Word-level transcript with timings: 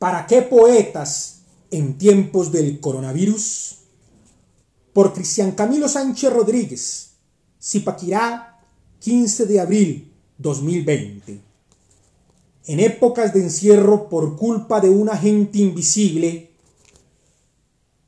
¿Para 0.00 0.26
qué 0.26 0.40
poetas 0.40 1.42
en 1.70 1.98
tiempos 1.98 2.50
del 2.50 2.80
coronavirus? 2.80 3.80
Por 4.94 5.12
Cristian 5.12 5.52
Camilo 5.52 5.90
Sánchez 5.90 6.32
Rodríguez, 6.32 7.10
Zipaquirá, 7.62 8.64
15 9.00 9.44
de 9.44 9.60
abril 9.60 10.10
2020. 10.38 11.42
En 12.64 12.80
épocas 12.80 13.34
de 13.34 13.42
encierro 13.42 14.08
por 14.08 14.38
culpa 14.38 14.80
de 14.80 14.88
un 14.88 15.10
agente 15.10 15.58
invisible, 15.58 16.50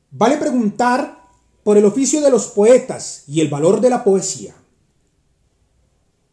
vale 0.09 0.37
preguntar 0.37 1.29
por 1.63 1.77
el 1.77 1.85
oficio 1.85 2.21
de 2.21 2.31
los 2.31 2.47
poetas 2.47 3.25
y 3.27 3.39
el 3.39 3.49
valor 3.49 3.79
de 3.81 3.91
la 3.91 4.03
poesía. 4.03 4.55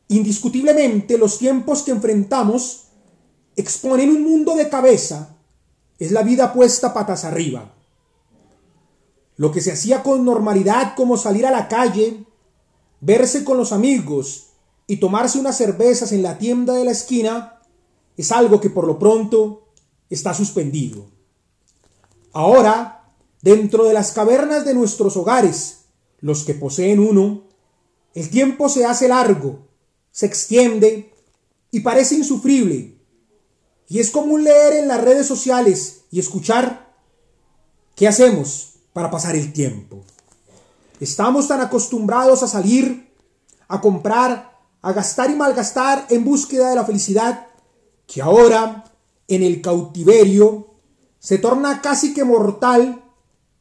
Indiscutiblemente 0.08 1.18
los 1.18 1.36
tiempos 1.36 1.82
que 1.82 1.90
enfrentamos 1.90 2.84
exponen 3.56 4.08
un 4.08 4.24
mundo 4.24 4.54
de 4.54 4.70
cabeza 4.70 5.36
es 6.00 6.10
la 6.10 6.22
vida 6.22 6.52
puesta 6.52 6.92
patas 6.92 7.24
arriba. 7.24 7.72
Lo 9.36 9.52
que 9.52 9.60
se 9.60 9.70
hacía 9.70 10.02
con 10.02 10.24
normalidad 10.24 10.94
como 10.96 11.16
salir 11.16 11.46
a 11.46 11.50
la 11.50 11.68
calle, 11.68 12.24
verse 13.00 13.44
con 13.44 13.58
los 13.58 13.70
amigos 13.70 14.48
y 14.86 14.96
tomarse 14.96 15.38
unas 15.38 15.56
cervezas 15.56 16.10
en 16.12 16.22
la 16.22 16.38
tienda 16.38 16.74
de 16.74 16.84
la 16.84 16.90
esquina, 16.90 17.60
es 18.16 18.32
algo 18.32 18.60
que 18.60 18.70
por 18.70 18.86
lo 18.86 18.98
pronto 18.98 19.68
está 20.08 20.34
suspendido. 20.34 21.06
Ahora, 22.32 23.12
dentro 23.42 23.84
de 23.84 23.92
las 23.92 24.12
cavernas 24.12 24.64
de 24.64 24.74
nuestros 24.74 25.16
hogares, 25.18 25.82
los 26.20 26.44
que 26.44 26.54
poseen 26.54 26.98
uno, 26.98 27.44
el 28.14 28.30
tiempo 28.30 28.70
se 28.70 28.86
hace 28.86 29.06
largo, 29.06 29.68
se 30.10 30.26
extiende 30.26 31.12
y 31.70 31.80
parece 31.80 32.16
insufrible 32.16 32.99
y 33.90 33.98
es 33.98 34.12
común 34.12 34.44
leer 34.44 34.74
en 34.74 34.88
las 34.88 35.02
redes 35.02 35.26
sociales 35.26 36.02
y 36.12 36.20
escuchar 36.20 36.94
qué 37.96 38.06
hacemos 38.06 38.74
para 38.92 39.10
pasar 39.10 39.34
el 39.34 39.52
tiempo. 39.52 40.04
Estamos 41.00 41.48
tan 41.48 41.60
acostumbrados 41.60 42.44
a 42.44 42.48
salir, 42.48 43.12
a 43.66 43.80
comprar, 43.80 44.56
a 44.80 44.92
gastar 44.92 45.28
y 45.30 45.34
malgastar 45.34 46.06
en 46.08 46.24
búsqueda 46.24 46.70
de 46.70 46.76
la 46.76 46.84
felicidad, 46.84 47.48
que 48.06 48.22
ahora, 48.22 48.84
en 49.26 49.42
el 49.42 49.60
cautiverio, 49.60 50.68
se 51.18 51.38
torna 51.38 51.82
casi 51.82 52.14
que 52.14 52.22
mortal 52.22 53.02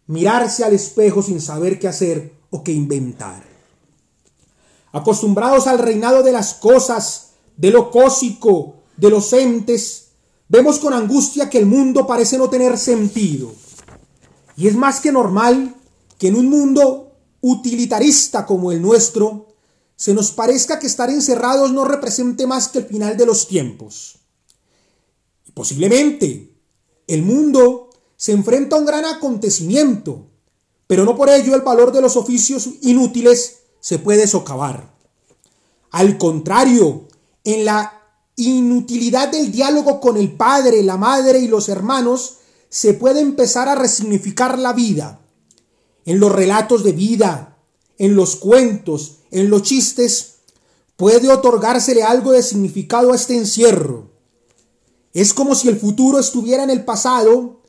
mirarse 0.06 0.64
al 0.64 0.74
espejo 0.74 1.24
sin 1.24 1.42
saber 1.42 1.80
qué 1.80 1.88
hacer 1.88 2.36
o 2.52 2.64
qué 2.64 2.72
inventar. 2.72 3.44
Acostumbrados 4.92 5.66
al 5.66 5.80
reinado 5.80 6.22
de 6.22 6.34
las 6.34 6.54
cosas, 6.54 7.32
de 7.58 7.72
lo 7.72 7.90
cósico, 7.90 8.76
de 8.96 9.10
los 9.10 9.34
entes, 9.34 10.09
Vemos 10.50 10.80
con 10.80 10.94
angustia 10.94 11.48
que 11.48 11.60
el 11.60 11.68
mundo 11.68 12.08
parece 12.08 12.38
no 12.38 12.50
tener 12.50 12.78
sentido. 12.78 13.54
Y 14.58 14.68
es 14.68 14.76
más 14.76 15.00
que 15.00 15.12
normal 15.12 15.76
que 16.18 16.28
en 16.28 16.36
un 16.36 16.50
mundo 16.50 17.14
utilitarista 17.42 18.46
como 18.46 18.72
el 18.72 18.82
nuestro, 18.82 19.54
se 19.96 20.14
nos 20.14 20.32
parezca 20.32 20.80
que 20.80 20.88
estar 20.88 21.10
encerrados 21.10 21.72
no 21.72 21.86
represente 21.86 22.48
más 22.48 22.68
que 22.68 22.80
el 22.80 22.86
final 22.86 23.16
de 23.16 23.28
los 23.28 23.48
tiempos. 23.48 24.18
Y 25.46 25.52
posiblemente 25.52 26.52
el 27.06 27.22
mundo 27.22 27.90
se 28.18 28.32
enfrenta 28.32 28.76
a 28.76 28.80
un 28.80 28.86
gran 28.86 29.06
acontecimiento, 29.06 30.26
pero 30.88 31.06
no 31.06 31.16
por 31.16 31.30
ello 31.30 31.54
el 31.54 31.62
valor 31.62 31.92
de 31.92 32.02
los 32.02 32.18
oficios 32.18 32.70
inútiles 32.82 33.60
se 33.80 34.00
puede 34.00 34.26
socavar. 34.26 34.94
Al 35.92 36.18
contrario, 36.18 37.08
en 37.44 37.66
la 37.66 37.99
inutilidad 38.48 39.30
del 39.30 39.52
diálogo 39.52 40.00
con 40.00 40.18
el 40.18 40.32
padre, 40.32 40.84
la 40.84 40.98
madre 40.98 41.40
y 41.40 41.48
los 41.48 41.70
hermanos, 41.70 42.38
se 42.70 42.94
puede 42.94 43.20
empezar 43.20 43.68
a 43.68 43.76
resignificar 43.76 44.58
la 44.60 44.74
vida. 44.74 45.20
En 46.06 46.20
los 46.20 46.32
relatos 46.32 46.84
de 46.84 46.94
vida, 46.94 47.58
en 47.98 48.16
los 48.16 48.36
cuentos, 48.36 49.18
en 49.32 49.50
los 49.50 49.64
chistes, 49.64 50.36
puede 50.96 51.32
otorgársele 51.32 52.04
algo 52.04 52.32
de 52.32 52.44
significado 52.44 53.12
a 53.12 53.16
este 53.16 53.38
encierro. 53.38 54.10
Es 55.14 55.34
como 55.34 55.56
si 55.56 55.68
el 55.68 55.80
futuro 55.80 56.20
estuviera 56.20 56.64
en 56.64 56.70
el 56.70 56.86
pasado 56.86 57.62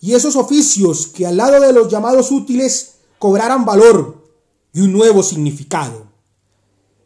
y 0.00 0.14
esos 0.14 0.36
oficios 0.36 1.06
que 1.06 1.26
al 1.26 1.36
lado 1.36 1.60
de 1.60 1.72
los 1.72 1.88
llamados 1.88 2.30
útiles 2.30 2.94
cobraran 3.18 3.64
valor 3.64 4.24
y 4.72 4.80
un 4.80 4.92
nuevo 4.92 5.22
significado. 5.22 6.06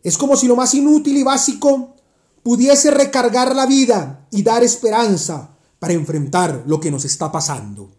Es 0.03 0.19
como 0.19 0.37
si 0.37 0.47
lo 0.47 0.57
más 0.57 0.75
inútil 0.75 1.17
y 1.17 1.23
básico 1.23 1.95
pudiese 2.43 2.91
recargar 2.91 3.55
la 3.55 3.67
vida 3.67 4.27
y 4.31 4.43
dar 4.43 4.65
esperanza 4.65 5.57
para 5.79 5.95
enfrentar 5.95 6.65
lo 6.67 6.81
que 6.81 6.91
nos 6.91 7.05
está 7.05 7.31
pasando. 7.31 7.91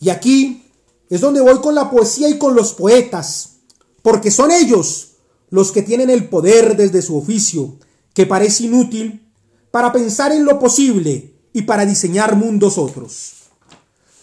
Y 0.00 0.10
aquí 0.10 0.64
es 1.08 1.20
donde 1.20 1.40
voy 1.40 1.60
con 1.60 1.74
la 1.74 1.90
poesía 1.90 2.28
y 2.28 2.38
con 2.38 2.54
los 2.54 2.74
poetas, 2.74 3.56
porque 4.02 4.30
son 4.30 4.50
ellos 4.50 5.12
los 5.50 5.72
que 5.72 5.82
tienen 5.82 6.10
el 6.10 6.28
poder 6.28 6.76
desde 6.76 7.02
su 7.02 7.16
oficio, 7.16 7.76
que 8.14 8.26
parece 8.26 8.64
inútil, 8.64 9.28
para 9.70 9.92
pensar 9.92 10.32
en 10.32 10.44
lo 10.44 10.58
posible 10.58 11.34
y 11.52 11.62
para 11.62 11.86
diseñar 11.86 12.36
mundos 12.36 12.78
otros. 12.78 13.34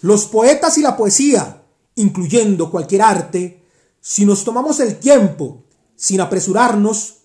Los 0.02 0.26
poetas 0.26 0.78
y 0.78 0.82
la 0.82 0.96
poesía, 0.96 1.64
incluyendo 1.96 2.70
cualquier 2.70 3.02
arte, 3.02 3.64
si 4.02 4.26
nos 4.26 4.44
tomamos 4.44 4.80
el 4.80 4.98
tiempo, 4.98 5.64
sin 5.96 6.22
apresurarnos, 6.22 7.16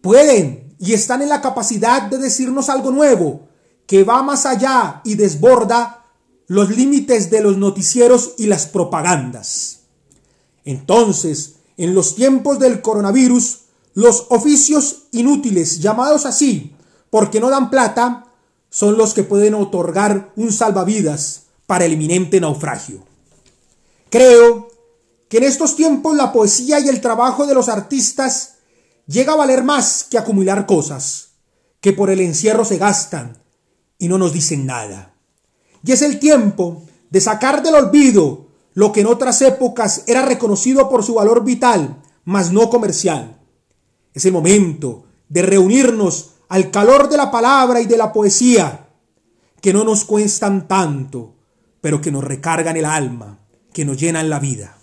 pueden 0.00 0.71
y 0.82 0.94
están 0.94 1.22
en 1.22 1.28
la 1.28 1.40
capacidad 1.40 2.02
de 2.02 2.18
decirnos 2.18 2.68
algo 2.68 2.90
nuevo, 2.90 3.46
que 3.86 4.02
va 4.02 4.20
más 4.24 4.46
allá 4.46 5.00
y 5.04 5.14
desborda 5.14 6.06
los 6.48 6.70
límites 6.70 7.30
de 7.30 7.40
los 7.40 7.56
noticieros 7.56 8.34
y 8.36 8.46
las 8.46 8.66
propagandas. 8.66 9.82
Entonces, 10.64 11.54
en 11.76 11.94
los 11.94 12.16
tiempos 12.16 12.58
del 12.58 12.82
coronavirus, 12.82 13.60
los 13.94 14.26
oficios 14.30 15.04
inútiles, 15.12 15.78
llamados 15.78 16.26
así, 16.26 16.74
porque 17.10 17.38
no 17.38 17.48
dan 17.48 17.70
plata, 17.70 18.26
son 18.68 18.98
los 18.98 19.14
que 19.14 19.22
pueden 19.22 19.54
otorgar 19.54 20.32
un 20.34 20.50
salvavidas 20.50 21.42
para 21.68 21.84
el 21.84 21.92
inminente 21.92 22.40
naufragio. 22.40 23.04
Creo 24.10 24.68
que 25.28 25.36
en 25.36 25.44
estos 25.44 25.76
tiempos 25.76 26.16
la 26.16 26.32
poesía 26.32 26.80
y 26.80 26.88
el 26.88 27.00
trabajo 27.00 27.46
de 27.46 27.54
los 27.54 27.68
artistas 27.68 28.51
llega 29.12 29.34
a 29.34 29.36
valer 29.36 29.62
más 29.62 30.04
que 30.10 30.18
acumular 30.18 30.66
cosas, 30.66 31.34
que 31.80 31.92
por 31.92 32.10
el 32.10 32.20
encierro 32.20 32.64
se 32.64 32.78
gastan 32.78 33.38
y 33.98 34.08
no 34.08 34.18
nos 34.18 34.32
dicen 34.32 34.66
nada. 34.66 35.14
Y 35.84 35.92
es 35.92 36.02
el 36.02 36.18
tiempo 36.18 36.82
de 37.10 37.20
sacar 37.20 37.62
del 37.62 37.74
olvido 37.74 38.46
lo 38.74 38.90
que 38.92 39.02
en 39.02 39.06
otras 39.06 39.42
épocas 39.42 40.04
era 40.06 40.22
reconocido 40.22 40.88
por 40.88 41.04
su 41.04 41.14
valor 41.14 41.44
vital, 41.44 42.02
mas 42.24 42.52
no 42.52 42.70
comercial. 42.70 43.38
Es 44.14 44.24
el 44.24 44.32
momento 44.32 45.04
de 45.28 45.42
reunirnos 45.42 46.30
al 46.48 46.70
calor 46.70 47.08
de 47.08 47.16
la 47.16 47.30
palabra 47.30 47.80
y 47.80 47.86
de 47.86 47.96
la 47.96 48.12
poesía, 48.12 48.88
que 49.60 49.72
no 49.72 49.84
nos 49.84 50.04
cuestan 50.04 50.66
tanto, 50.66 51.34
pero 51.80 52.00
que 52.00 52.10
nos 52.10 52.24
recargan 52.24 52.76
el 52.76 52.84
alma, 52.84 53.40
que 53.72 53.84
nos 53.84 53.98
llenan 53.98 54.30
la 54.30 54.38
vida. 54.38 54.76